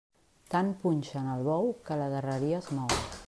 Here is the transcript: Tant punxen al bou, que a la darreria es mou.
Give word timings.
Tant 0.53 0.71
punxen 0.85 1.29
al 1.35 1.45
bou, 1.49 1.71
que 1.89 1.95
a 1.97 1.99
la 2.05 2.09
darreria 2.17 2.63
es 2.65 2.73
mou. 2.79 2.99